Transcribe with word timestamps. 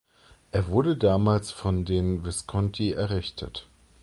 Er 0.51 0.67
wurde 0.69 0.97
damals 0.97 1.51
von 1.51 1.85
den 1.85 2.25
Visconti 2.25 2.93
errichtet. 2.93 3.67